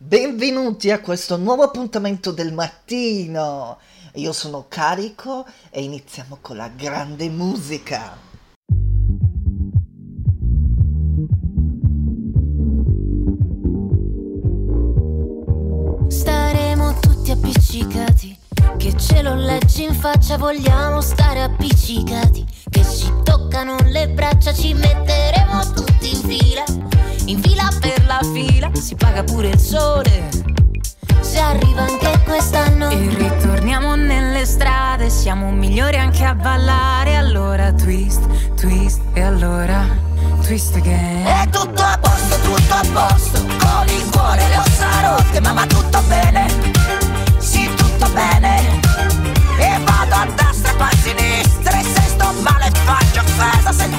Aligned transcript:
Benvenuti 0.00 0.92
a 0.92 1.00
questo 1.00 1.36
nuovo 1.36 1.64
appuntamento 1.64 2.30
del 2.30 2.52
mattino. 2.52 3.78
Io 4.14 4.32
sono 4.32 4.66
carico 4.68 5.44
e 5.70 5.82
iniziamo 5.82 6.38
con 6.40 6.56
la 6.56 6.68
grande 6.68 7.28
musica. 7.28 8.16
Staremo 16.06 17.00
tutti 17.00 17.32
appiccicati. 17.32 18.38
Che 18.76 18.96
ce 18.96 19.22
lo 19.22 19.34
leggi 19.34 19.82
in 19.82 19.94
faccia, 19.94 20.38
vogliamo 20.38 21.00
stare 21.00 21.42
appiccicati. 21.42 22.46
Che 22.70 22.84
ci 22.84 23.12
toccano 23.24 23.76
le 23.86 24.08
braccia, 24.10 24.54
ci 24.54 24.74
metteremo 24.74 25.72
tutti 25.72 26.10
in 26.10 26.22
fila 26.22 26.47
si 28.88 28.94
paga 28.94 29.22
pure 29.22 29.48
il 29.48 29.58
sole. 29.58 30.30
Se 31.20 31.38
arriva 31.38 31.82
anche 31.82 32.22
quest'anno 32.24 32.88
e 32.88 32.96
ritorniamo 33.18 33.94
nelle 33.96 34.46
strade, 34.46 35.10
siamo 35.10 35.50
migliori 35.50 35.98
anche 35.98 36.24
a 36.24 36.34
ballare. 36.34 37.16
Allora 37.16 37.70
twist, 37.74 38.22
twist 38.54 39.02
e 39.12 39.20
allora 39.20 39.84
twist 40.40 40.76
again. 40.76 41.26
È 41.26 41.50
tutto 41.50 41.82
a 41.82 41.98
posto, 42.00 42.36
tutto 42.40 42.72
a 42.72 42.82
posto, 42.90 43.44
con 43.58 43.88
il 43.88 44.08
cuore 44.10 44.48
le 44.48 44.56
ossa 44.56 44.86
rotte, 45.02 45.40
mamma 45.40 45.66
tutto 45.66 46.00
bene, 46.08 46.46
sì 47.36 47.68
tutto 47.74 48.08
bene. 48.14 48.80
E 49.58 49.78
vado 49.84 50.14
a 50.14 50.26
destra, 50.34 50.72
poi 50.72 50.88
a 50.88 50.96
sinistra, 50.96 51.78
e 51.78 51.82
se 51.82 52.02
sto 52.08 52.32
male 52.40 52.70
faccio 52.86 53.22
festa 53.22 53.70
senza 53.70 53.97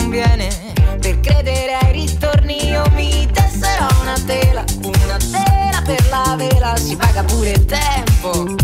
conviene. 0.00 0.48
Per 1.00 1.20
credere 1.20 1.74
ai 1.74 1.92
ritorni 1.92 2.68
io 2.68 2.82
mi 2.94 3.28
tesserò 3.32 3.86
una 4.02 4.14
tela 4.26 4.64
Una 4.82 5.16
tela 5.30 5.82
per 5.84 6.08
la 6.08 6.34
vela. 6.36 6.76
Si 6.76 6.96
paga 6.96 7.22
pure 7.22 7.50
il 7.50 7.64
tempo 7.64 8.59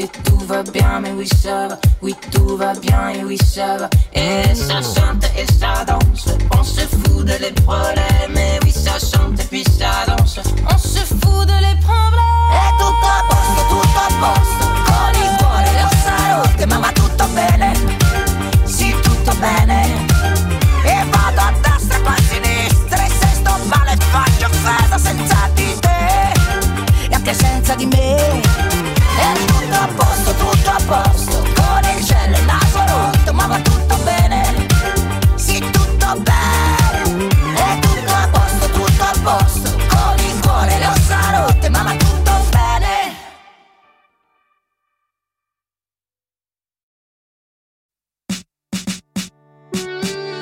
et 0.00 0.08
tout 0.24 0.38
va 0.46 0.62
bien, 0.62 1.00
mais 1.00 1.12
oui 1.12 1.28
ça 1.28 1.68
va, 1.68 1.78
oui 2.00 2.14
tout 2.32 2.56
va 2.56 2.72
bien 2.74 3.10
et 3.10 3.22
oui 3.22 3.36
ça 3.36 3.76
va. 3.76 3.90
Et 4.14 4.54
ça 4.54 4.80
chante 4.80 5.24
et 5.36 5.46
ça 5.52 5.84
danse, 5.86 6.28
on 6.58 6.64
se 6.64 6.80
fout 6.80 7.24
de 7.26 7.34
les 7.40 7.52
problèmes, 7.62 8.36
et 8.36 8.58
oui 8.64 8.72
ça 8.72 8.98
chante 8.98 9.38
et 9.38 9.44
puis 9.44 9.64
ça 9.64 10.06
danse, 10.06 10.40
on 10.72 10.78
se 10.78 11.00
fout 11.00 11.46
de 11.46 11.58
les 11.66 11.78
problèmes. 11.80 12.40
È 12.50 12.70
tutto 12.78 13.06
a 13.06 13.24
posto, 13.28 13.62
tutto 13.68 13.98
a 13.98 14.08
posto 14.18 14.64
Con 14.86 15.14
il 15.22 15.36
cuore 15.38 15.70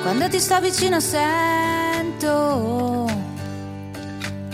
Quando 0.09 0.25
ti 0.27 0.39
sto 0.39 0.59
vicino 0.59 0.99
sento 0.99 3.05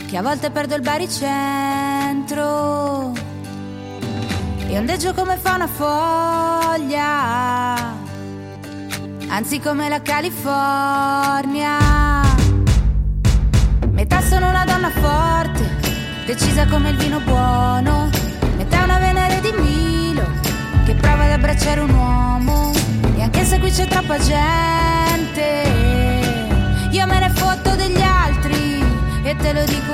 che 0.06 0.18
a 0.18 0.22
volte 0.22 0.52
perdo 0.52 0.76
il 0.76 0.82
baricentro 0.82 2.44
e 4.68 4.78
ondeggio 4.78 5.14
come 5.14 5.38
fa 5.38 5.56
una 5.56 5.68
foglia, 5.68 7.76
anzi 9.30 9.62
come 9.62 9.88
la 9.88 10.02
California. 10.02 11.78
Metà 13.92 14.22
sono 14.24 14.50
una 14.50 14.66
donna 14.66 14.90
forte, 14.90 15.70
decisa 16.26 16.68
come 16.68 16.90
il 16.90 16.98
vino 16.98 17.22
buono, 17.22 18.10
metà 18.58 18.84
una 18.84 19.00
Venere 19.00 19.40
di 19.40 19.54
Milo 19.58 20.28
che 20.84 20.96
prova 20.96 21.24
ad 21.24 21.32
abbracciare 21.32 21.80
un 21.80 21.94
uomo. 21.94 22.74
E 23.16 23.22
anche 23.22 23.46
se 23.46 23.58
qui 23.58 23.72
c'è 23.72 23.88
troppa 23.88 24.18
gente, 24.18 24.85
te 29.54 29.85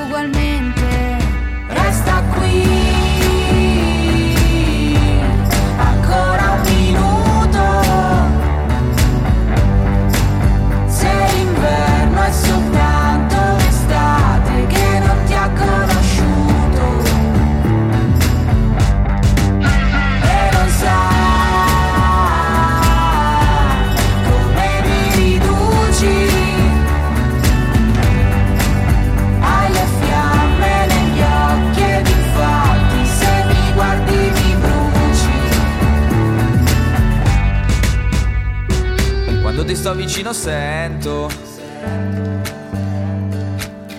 vicino 40.22 40.32
sento 40.32 41.28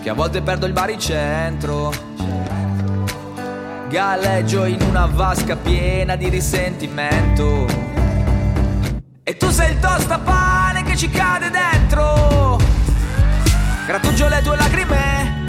che 0.01 0.09
a 0.09 0.13
volte 0.13 0.41
perdo 0.41 0.65
il 0.65 0.71
baricentro. 0.71 1.91
Galleggio 3.89 4.63
in 4.65 4.81
una 4.81 5.05
vasca 5.05 5.57
piena 5.57 6.15
di 6.15 6.29
risentimento. 6.29 7.65
E 9.23 9.37
tu 9.37 9.49
sei 9.49 9.71
il 9.71 9.79
tostapane 9.79 10.83
che 10.83 10.95
ci 10.95 11.09
cade 11.09 11.49
dentro. 11.49 12.57
Grattugio 13.85 14.27
le 14.29 14.41
tue 14.41 14.55
lacrime, 14.55 15.43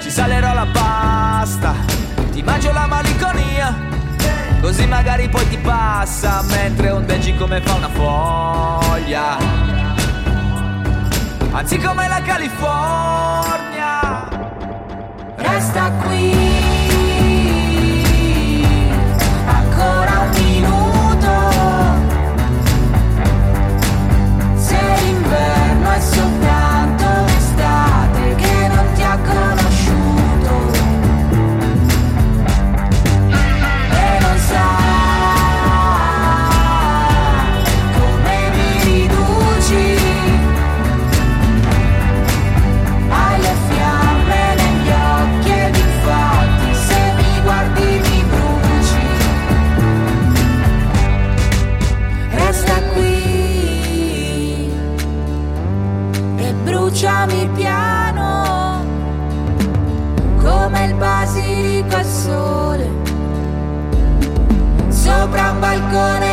ci 0.00 0.10
salerò 0.10 0.54
la 0.54 0.66
pasta. 0.72 1.74
Ti 2.30 2.42
mangio 2.42 2.72
la 2.72 2.86
malinconia, 2.86 3.74
così 4.60 4.86
magari 4.86 5.28
poi 5.28 5.48
ti 5.48 5.58
passa 5.58 6.42
mentre 6.42 6.90
ondeggi 6.90 7.34
come 7.34 7.60
fa 7.60 7.74
una 7.74 7.88
foglia. 7.88 9.65
Anzi 11.56 11.78
come 11.78 12.06
la 12.06 12.20
California. 12.20 13.98
Resta 15.36 15.90
qui, 16.02 16.55
balcone 65.62 66.25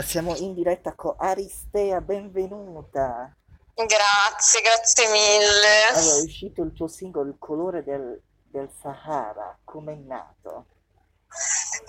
Allora, 0.00 0.02
siamo 0.02 0.36
in 0.36 0.54
diretta 0.54 0.94
con 0.94 1.14
Aristea, 1.18 2.00
benvenuta. 2.00 3.36
Grazie, 3.74 4.62
grazie 4.62 5.06
mille. 5.10 5.82
Allora, 5.92 6.20
è 6.20 6.22
uscito 6.22 6.62
il 6.62 6.72
tuo 6.72 6.88
singolo 6.88 7.28
Il 7.28 7.36
colore 7.38 7.82
del, 7.84 8.18
del 8.50 8.70
Sahara, 8.80 9.58
com'è 9.62 9.94
nato? 9.94 10.66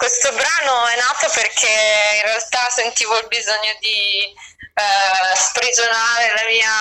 Questo 0.02 0.32
brano 0.32 0.88
è 0.88 0.96
nato 0.96 1.30
perché 1.30 1.68
in 1.68 2.24
realtà 2.24 2.68
sentivo 2.72 3.20
il 3.20 3.28
bisogno 3.28 3.78
di 3.80 4.34
eh, 4.74 5.36
sprigionare 5.36 6.34
la 6.34 6.46
mia 6.48 6.74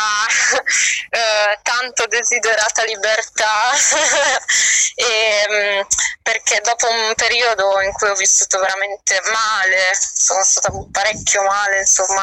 eh, 1.52 1.58
tanto 1.62 2.06
desiderata 2.06 2.82
libertà. 2.84 3.76
E, 5.00 5.46
mm, 5.48 5.80
perché 6.22 6.60
dopo 6.60 6.86
un 6.90 7.14
periodo 7.14 7.80
in 7.80 7.92
cui 7.92 8.08
ho 8.08 8.14
vissuto 8.14 8.58
veramente 8.58 9.18
male, 9.32 9.92
sono 9.94 10.42
stata 10.42 10.70
parecchio 10.90 11.42
male, 11.42 11.78
insomma, 11.78 12.22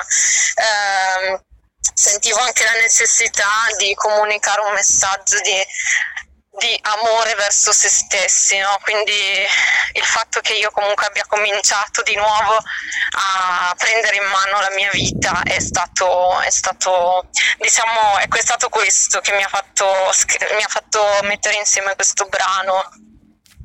ehm, 0.56 1.42
sentivo 1.94 2.38
anche 2.38 2.66
la 2.66 2.80
necessità 2.82 3.50
di 3.78 3.96
comunicare 3.96 4.62
un 4.62 4.74
messaggio 4.74 5.40
di 5.42 5.66
di 6.58 6.80
amore 6.82 7.36
verso 7.36 7.72
se 7.72 7.88
stessi, 7.88 8.58
no? 8.58 8.78
quindi 8.84 9.12
il 9.94 10.04
fatto 10.04 10.40
che 10.42 10.54
io 10.54 10.72
comunque 10.72 11.06
abbia 11.06 11.26
cominciato 11.28 12.02
di 12.04 12.16
nuovo 12.16 12.58
a 12.58 13.74
prendere 13.78 14.18
in 14.18 14.24
mano 14.24 14.60
la 14.60 14.74
mia 14.76 14.90
vita 14.92 15.44
è 15.44 15.60
stato, 15.60 16.40
è 16.42 16.50
stato 16.50 17.30
diciamo, 17.60 18.18
è 18.18 18.42
stato 18.42 18.70
questo 18.70 19.20
che 19.20 19.34
mi 19.36 19.44
ha, 19.44 19.48
fatto, 19.48 19.86
mi 19.86 20.64
ha 20.64 20.68
fatto 20.68 21.00
mettere 21.24 21.58
insieme 21.58 21.96
questo 21.96 22.28
brano. 22.28 22.82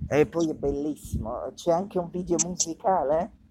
E 0.08 0.26
poi 0.26 0.50
è 0.50 0.54
bellissimo, 0.54 1.52
c'è 1.54 1.72
anche 1.72 1.98
un 1.98 2.10
video 2.10 2.36
musicale? 2.44 3.41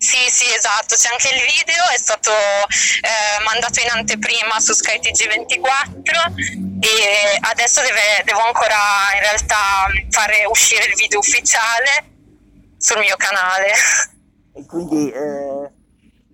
Sì, 0.00 0.16
sì, 0.30 0.46
esatto, 0.56 0.94
c'è 0.94 1.12
anche 1.12 1.28
il 1.28 1.42
video, 1.44 1.84
è 1.92 1.98
stato 1.98 2.30
eh, 2.32 3.44
mandato 3.44 3.80
in 3.80 3.90
anteprima 3.90 4.58
su 4.58 4.72
Sky 4.72 4.98
TG24 4.98 6.80
e 6.80 7.36
adesso 7.40 7.82
deve- 7.82 8.24
devo 8.24 8.40
ancora 8.40 9.12
in 9.12 9.20
realtà 9.20 9.92
fare 10.08 10.46
uscire 10.46 10.86
il 10.86 10.94
video 10.96 11.18
ufficiale 11.18 12.16
sul 12.78 13.00
mio 13.00 13.16
canale. 13.16 13.72
E 14.52 14.66
quindi 14.66 15.10
eh, 15.12 15.70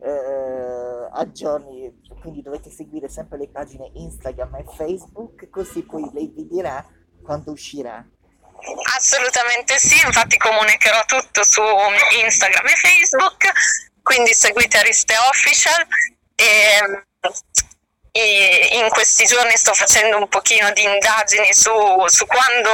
eh, 0.00 1.08
aggiorni, 1.12 2.02
quindi 2.20 2.40
dovete 2.42 2.70
seguire 2.70 3.08
sempre 3.10 3.36
le 3.36 3.48
pagine 3.48 3.90
Instagram 3.92 4.54
e 4.54 4.64
Facebook, 4.74 5.50
così 5.50 5.82
poi 5.82 6.08
lei 6.14 6.32
vi 6.34 6.46
dirà 6.46 6.84
quando 7.22 7.50
uscirà. 7.50 8.02
Assolutamente 8.96 9.78
sì, 9.78 10.00
infatti 10.04 10.36
comunicherò 10.36 11.04
tutto 11.04 11.44
su 11.44 11.62
Instagram 12.22 12.66
e 12.66 12.76
Facebook, 12.76 13.52
quindi 14.02 14.32
seguite 14.34 14.78
Ariste 14.78 15.14
Official 15.28 15.86
e, 16.34 17.04
e 18.12 18.68
in 18.72 18.88
questi 18.88 19.24
giorni 19.26 19.56
sto 19.56 19.74
facendo 19.74 20.16
un 20.16 20.28
pochino 20.28 20.72
di 20.72 20.82
indagini 20.82 21.52
su, 21.52 21.70
su 22.06 22.26
quando 22.26 22.70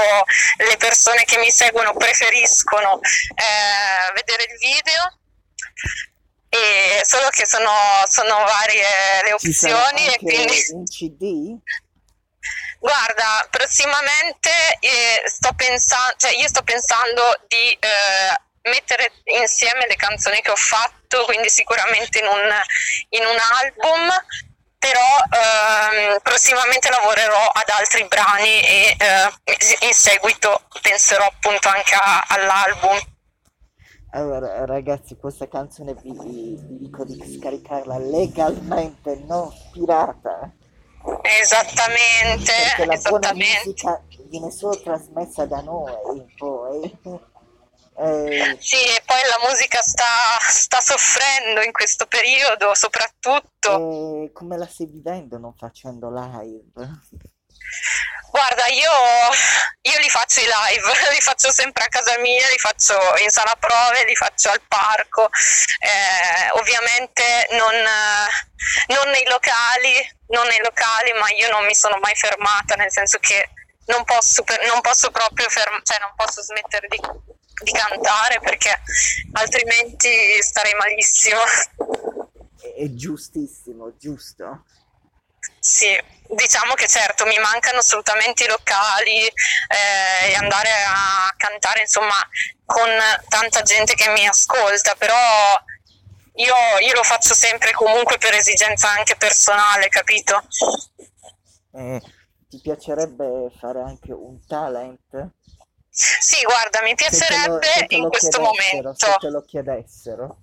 le 0.58 0.76
persone 0.76 1.24
che 1.24 1.38
mi 1.38 1.50
seguono 1.50 1.94
preferiscono 1.94 3.00
eh, 3.00 4.12
vedere 4.14 4.44
il 4.44 4.58
video. 4.58 5.18
E 6.48 7.00
solo 7.02 7.30
che 7.30 7.46
sono, 7.46 7.70
sono 8.08 8.36
varie 8.44 8.84
le 9.24 9.32
opzioni 9.32 10.06
e 10.06 10.18
quindi 10.18 10.64
un 10.72 10.84
CD? 10.84 11.58
Guarda, 12.78 13.46
prossimamente 13.50 14.50
eh, 14.80 15.22
sto 15.26 15.52
pensando, 15.54 16.14
cioè 16.16 16.32
io 16.32 16.48
sto 16.48 16.62
pensando 16.62 17.22
di 17.46 17.72
eh, 17.78 18.68
mettere 18.70 19.12
insieme 19.40 19.86
le 19.86 19.96
canzoni 19.96 20.40
che 20.40 20.50
ho 20.50 20.56
fatto, 20.56 21.24
quindi 21.24 21.48
sicuramente 21.48 22.18
in 22.18 22.26
un, 22.26 22.50
in 23.10 23.24
un 23.24 23.38
album, 23.60 24.10
però 24.78 25.00
ehm, 25.30 26.18
prossimamente 26.22 26.90
lavorerò 26.90 27.46
ad 27.46 27.68
altri 27.68 28.04
brani 28.08 28.60
e 28.62 28.96
eh, 28.98 29.86
in 29.86 29.94
seguito 29.94 30.66
penserò 30.80 31.24
appunto 31.24 31.68
anche 31.68 31.94
a- 31.94 32.24
all'album. 32.28 32.98
Allora, 34.14 34.66
ragazzi, 34.66 35.16
questa 35.16 35.48
canzone 35.48 35.94
vi, 35.94 36.12
vi 36.12 36.78
dico 36.80 37.04
di 37.04 37.38
scaricarla 37.38 37.96
legalmente, 37.98 39.22
non 39.26 39.50
pirata. 39.72 40.52
Esattamente, 41.22 42.52
Perché 42.52 42.84
la 42.86 42.96
buona 42.96 43.32
esattamente. 43.32 43.60
musica 43.64 44.02
viene 44.28 44.50
solo 44.50 44.80
trasmessa 44.80 45.46
da 45.46 45.60
noi, 45.60 46.24
poi. 46.36 46.98
Eh, 47.94 48.56
Sì, 48.58 48.76
e 48.76 49.02
poi 49.04 49.18
la 49.28 49.46
musica 49.46 49.78
sta, 49.82 50.04
sta 50.48 50.80
soffrendo 50.80 51.60
in 51.60 51.72
questo 51.72 52.06
periodo, 52.06 52.74
soprattutto. 52.74 54.24
eh, 54.24 54.32
come 54.32 54.56
la 54.56 54.66
stai 54.66 54.86
vivendo 54.86 55.36
non 55.36 55.52
facendo 55.54 56.10
live? 56.10 56.72
Guarda, 58.32 58.66
io, 58.68 58.90
io 59.82 59.98
li 59.98 60.08
faccio 60.08 60.40
i 60.40 60.44
live, 60.44 60.88
li 61.12 61.20
faccio 61.20 61.52
sempre 61.52 61.84
a 61.84 61.88
casa 61.88 62.18
mia, 62.18 62.48
li 62.48 62.58
faccio 62.58 62.96
in 63.22 63.28
sala 63.28 63.54
prove, 63.60 64.06
li 64.06 64.16
faccio 64.16 64.50
al 64.50 64.62
parco, 64.66 65.28
eh, 65.80 66.48
ovviamente 66.52 67.48
non, 67.50 67.74
non 68.86 69.10
nei 69.10 69.26
locali, 69.26 69.92
non 70.28 70.46
nei 70.46 70.60
locali, 70.60 71.12
ma 71.12 71.28
io 71.36 71.50
non 71.50 71.66
mi 71.66 71.74
sono 71.74 71.98
mai 72.00 72.14
fermata, 72.14 72.74
nel 72.74 72.90
senso 72.90 73.18
che 73.18 73.50
non 73.86 74.02
posso, 74.04 74.42
non 74.66 74.80
posso 74.80 75.10
proprio 75.10 75.48
ferm- 75.50 75.82
cioè 75.82 75.98
non 76.00 76.12
posso 76.16 76.40
smettere 76.42 76.86
di, 76.88 77.00
di 77.64 77.72
cantare 77.72 78.40
perché 78.40 78.80
altrimenti 79.32 80.40
starei 80.40 80.74
malissimo. 80.74 81.40
È 82.76 82.86
giustissimo, 82.94 83.94
giusto? 83.98 84.64
Sì, 85.64 85.96
diciamo 86.26 86.74
che 86.74 86.88
certo 86.88 87.24
mi 87.24 87.38
mancano 87.38 87.78
assolutamente 87.78 88.42
i 88.42 88.48
locali 88.48 89.26
eh, 89.26 90.30
e 90.30 90.34
andare 90.34 90.68
a 90.88 91.32
cantare 91.36 91.82
insomma 91.82 92.16
con 92.64 92.88
tanta 93.28 93.62
gente 93.62 93.94
che 93.94 94.08
mi 94.10 94.26
ascolta, 94.26 94.96
però 94.96 95.14
io, 96.34 96.54
io 96.84 96.94
lo 96.94 97.04
faccio 97.04 97.34
sempre 97.34 97.70
comunque 97.70 98.18
per 98.18 98.34
esigenza 98.34 98.88
anche 98.90 99.14
personale, 99.14 99.88
capito? 99.88 100.42
Eh, 101.74 102.00
ti 102.48 102.60
piacerebbe 102.60 103.52
fare 103.56 103.82
anche 103.82 104.10
un 104.12 104.44
talent? 104.44 105.30
Sì, 105.88 106.42
guarda, 106.42 106.82
mi 106.82 106.94
Se 106.96 106.96
te 106.96 107.04
lo- 107.04 107.58
piacerebbe 107.58 107.66
se 107.66 107.86
te 107.86 107.94
in 107.94 108.08
questo 108.08 108.40
momento. 108.40 108.94
Se 108.94 109.16
te 109.20 109.28
lo 109.28 109.44
chiedessero. 109.44 110.38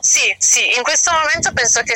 Sì, 0.00 0.34
sì, 0.38 0.74
in 0.76 0.82
questo 0.82 1.12
momento 1.12 1.52
penso 1.52 1.82
che 1.82 1.94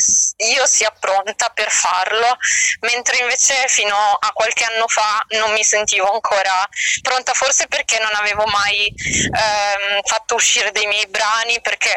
io 0.54 0.66
sia 0.66 0.90
pronta 0.90 1.48
per 1.54 1.70
farlo, 1.70 2.36
mentre 2.80 3.16
invece 3.18 3.66
fino 3.68 3.94
a 3.96 4.30
qualche 4.32 4.64
anno 4.64 4.86
fa 4.88 5.24
non 5.30 5.52
mi 5.52 5.64
sentivo 5.64 6.12
ancora 6.12 6.68
pronta, 7.00 7.32
forse 7.32 7.66
perché 7.66 7.98
non 7.98 8.10
avevo 8.14 8.44
mai 8.44 8.86
ehm, 8.88 10.02
fatto 10.04 10.34
uscire 10.34 10.70
dei 10.70 10.86
miei 10.86 11.06
brani, 11.06 11.60
perché 11.62 11.94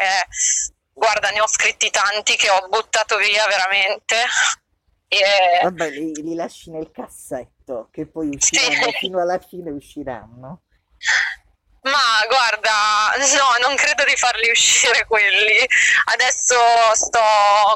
guarda, 0.94 1.28
ne 1.28 1.40
ho 1.42 1.46
scritti 1.46 1.90
tanti 1.90 2.36
che 2.36 2.48
ho 2.48 2.68
buttato 2.68 3.18
via 3.18 3.46
veramente. 3.46 4.16
E, 5.08 5.60
Vabbè, 5.62 5.90
li, 5.90 6.12
li 6.22 6.34
lasci 6.34 6.70
nel 6.70 6.90
cassetto, 6.90 7.88
che 7.92 8.06
poi 8.06 8.28
usciranno, 8.28 8.90
Sì. 8.92 8.96
fino 8.98 9.20
alla 9.20 9.38
fine 9.38 9.70
usciranno. 9.70 10.62
No, 13.16 13.66
non 13.66 13.76
credo 13.76 14.04
di 14.04 14.16
farli 14.16 14.50
uscire 14.50 15.06
quelli. 15.06 15.58
Adesso 16.12 16.54
sto 16.94 17.20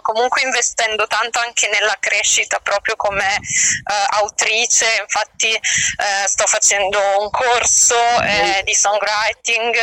comunque 0.03 0.43
investendo 0.43 1.07
tanto 1.07 1.39
anche 1.39 1.69
nella 1.69 1.97
crescita 2.01 2.59
proprio 2.61 2.97
come 2.97 3.37
eh, 3.37 4.07
autrice, 4.21 4.87
infatti 5.01 5.53
eh, 5.53 6.27
sto 6.27 6.47
facendo 6.47 6.99
un 7.21 7.31
corso 7.31 7.97
eh, 8.23 8.63
di 8.65 8.75
songwriting. 8.75 9.75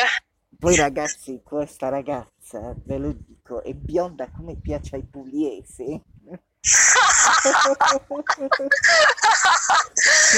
Poi 0.59 0.75
ragazzi, 0.75 1.41
questa 1.43 1.89
ragazza, 1.89 2.73
ve 2.85 2.97
lo 2.97 3.13
dico, 3.13 3.63
è 3.63 3.73
bionda 3.73 4.29
come 4.35 4.57
piace 4.59 4.95
ai 4.95 5.05
pugliesi. 5.05 6.01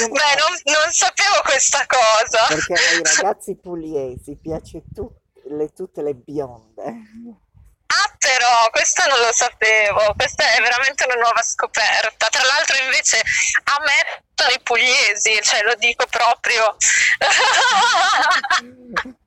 Beh, 0.09 0.35
non, 0.35 0.53
non 0.65 0.91
sapevo 0.91 1.41
questa 1.43 1.85
cosa. 1.85 2.45
Perché 2.47 2.73
ai 2.73 3.01
ragazzi 3.03 3.55
pugliesi 3.55 4.35
piace 4.35 4.83
tu- 4.93 5.11
le- 5.49 5.71
tutte 5.73 6.01
le 6.01 6.13
bionde. 6.15 6.83
Ah, 7.87 8.15
però, 8.17 8.69
questo 8.71 9.05
non 9.07 9.19
lo 9.19 9.31
sapevo, 9.31 10.13
questa 10.17 10.51
è 10.53 10.61
veramente 10.61 11.05
una 11.05 11.13
nuova 11.15 11.41
scoperta. 11.43 12.27
Tra 12.29 12.43
l'altro, 12.43 12.77
invece, 12.77 13.19
a 13.19 13.77
me 13.85 14.23
sono 14.33 14.49
i 14.51 14.59
pugliesi, 14.61 15.39
cioè 15.41 15.61
lo 15.61 15.75
dico 15.75 16.05
proprio. 16.07 16.75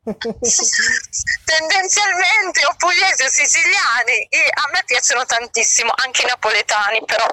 Tendenzialmente 1.44 2.64
o 2.66 2.74
pugliesi 2.76 3.22
o 3.22 3.28
siciliani, 3.28 4.26
e 4.28 4.50
a 4.52 4.68
me 4.72 4.82
piacciono 4.84 5.24
tantissimo, 5.24 5.92
anche 5.94 6.22
i 6.22 6.26
napoletani, 6.26 7.04
però 7.04 7.26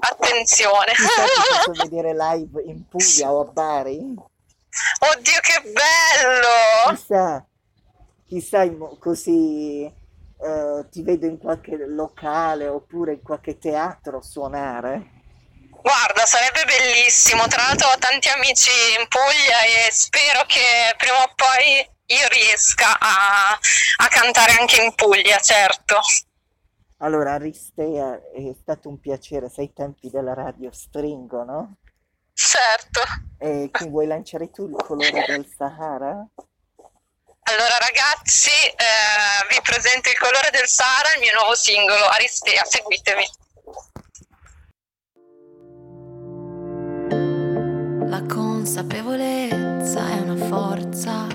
attenzione. 0.00 0.92
Ti 0.92 1.02
faccio 1.02 1.72
vedere 1.82 2.14
live 2.14 2.62
in 2.62 2.86
Puglia 2.88 3.32
o 3.32 3.40
a 3.40 3.44
Bari. 3.44 4.14
Oddio, 4.98 5.40
che 5.40 5.62
bello! 5.62 6.94
Chissà, 6.94 7.44
chissà 8.26 8.68
così 8.98 10.02
eh, 10.44 10.88
ti 10.90 11.02
vedo 11.02 11.24
in 11.24 11.38
qualche 11.38 11.76
locale 11.86 12.68
oppure 12.68 13.14
in 13.14 13.22
qualche 13.22 13.56
teatro 13.56 14.20
suonare. 14.20 15.22
Guarda, 15.70 16.26
sarebbe 16.26 16.64
bellissimo. 16.66 17.46
Tra 17.46 17.62
l'altro 17.62 17.88
ho 17.88 17.98
tanti 17.98 18.28
amici 18.28 18.70
in 18.98 19.08
Puglia 19.08 19.60
e 19.64 19.90
spero 19.90 20.44
che 20.46 20.94
prima 20.98 21.22
o 21.22 21.32
poi 21.34 21.80
io 22.06 22.28
riesca 22.28 22.98
a, 22.98 23.52
a 23.52 24.08
cantare 24.08 24.52
anche 24.60 24.82
in 24.82 24.94
Puglia, 24.94 25.38
certo. 25.38 26.00
Allora, 26.98 27.32
Aristea, 27.32 28.20
è 28.32 28.54
stato 28.60 28.88
un 28.88 29.00
piacere, 29.00 29.48
sei 29.48 29.66
i 29.66 29.72
tempi 29.72 30.10
della 30.10 30.34
radio 30.34 30.70
stringono. 30.72 31.76
Certo. 32.34 33.00
E 33.38 33.68
qui 33.70 33.88
vuoi 33.88 34.06
lanciare 34.06 34.50
tu 34.50 34.68
il 34.68 34.76
colore 34.76 35.24
del 35.26 35.46
Sahara? 35.46 36.26
Allora 37.46 37.76
ragazzi, 37.78 38.48
eh, 38.48 39.46
vi 39.50 39.60
presento 39.62 40.08
Il 40.08 40.16
colore 40.18 40.48
del 40.50 40.66
Sahara, 40.66 41.12
il 41.12 41.20
mio 41.20 41.34
nuovo 41.34 41.54
singolo, 41.54 42.06
Aristea, 42.06 42.64
seguitemi. 42.64 43.22
La 48.08 48.22
consapevolezza 48.26 50.08
è 50.08 50.20
una 50.20 50.46
forza 50.46 51.26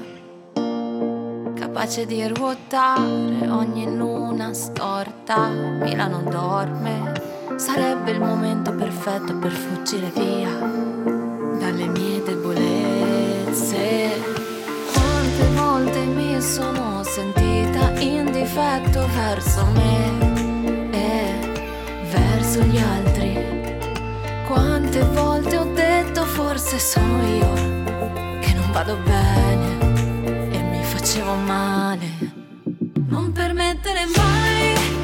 capace 1.59 2.07
di 2.07 2.27
ruotare 2.27 3.47
ogni 3.47 3.85
luna 3.95 4.51
storta. 4.55 5.47
Milano 5.47 6.23
dorme, 6.23 7.55
sarebbe 7.57 8.09
il 8.09 8.19
momento 8.19 8.73
perfetto 8.73 9.37
per 9.37 9.51
fuggire 9.51 10.09
via 10.09 10.49
dalle 11.59 11.85
mie 11.85 12.23
debolezze. 12.23 12.99
Sono 16.39 17.03
sentita 17.03 17.91
in 17.99 18.31
difetto 18.31 19.05
verso 19.13 19.65
me 19.73 20.89
e 20.91 21.33
verso 22.09 22.61
gli 22.61 22.77
altri. 22.77 23.37
Quante 24.47 25.01
volte 25.01 25.57
ho 25.57 25.65
detto 25.73 26.23
forse 26.23 26.79
sono 26.79 27.23
io 27.27 27.53
che 28.39 28.53
non 28.53 28.71
vado 28.71 28.97
bene 29.03 30.51
e 30.51 30.61
mi 30.61 30.83
facevo 30.83 31.35
male. 31.35 32.07
Non 33.07 33.31
permettere 33.33 34.05
mai, 34.15 34.98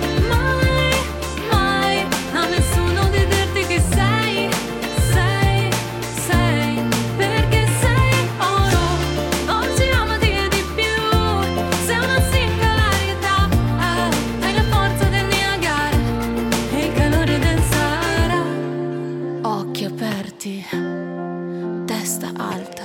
testa 22.05 22.31
alta, 22.38 22.83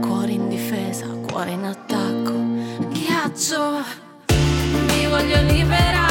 cuore 0.00 0.32
in 0.32 0.48
difesa, 0.48 1.06
cuore 1.28 1.52
in 1.52 1.62
attacco, 1.62 2.32
ghiaccio. 2.88 3.84
Mi 4.88 5.06
voglio 5.06 5.42
liberare 5.42 6.01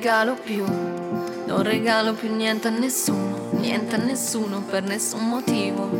regalo 0.00 0.34
più 0.34 0.64
Non 0.64 1.62
regalo 1.62 2.14
più 2.14 2.34
niente 2.34 2.68
a 2.68 2.70
nessuno 2.70 3.50
Niente 3.52 3.96
a 3.96 3.98
nessuno 3.98 4.62
per 4.62 4.82
nessun 4.82 5.28
motivo. 5.28 5.90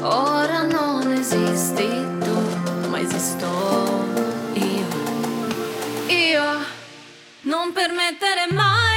Ora 0.00 0.62
non 0.62 1.12
esisti 1.12 1.86
tu 2.20 2.88
Ma 2.88 2.98
esisto 3.00 3.46
io. 4.54 4.86
Io 6.06 6.44
Non 7.42 7.72
permettere 7.72 8.46
mai 8.50 8.93